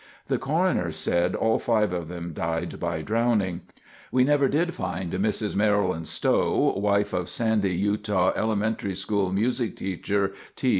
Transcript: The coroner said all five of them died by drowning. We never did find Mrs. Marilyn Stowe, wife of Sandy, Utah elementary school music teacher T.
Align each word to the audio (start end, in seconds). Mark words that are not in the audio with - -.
The 0.29 0.39
coroner 0.39 0.91
said 0.91 1.35
all 1.35 1.59
five 1.59 1.93
of 1.93 2.07
them 2.07 2.33
died 2.33 2.79
by 2.79 3.03
drowning. 3.03 3.61
We 4.11 4.23
never 4.23 4.47
did 4.47 4.73
find 4.73 5.13
Mrs. 5.13 5.55
Marilyn 5.55 6.05
Stowe, 6.05 6.73
wife 6.79 7.13
of 7.13 7.29
Sandy, 7.29 7.75
Utah 7.75 8.33
elementary 8.35 8.95
school 8.95 9.31
music 9.31 9.75
teacher 9.75 10.31
T. 10.55 10.69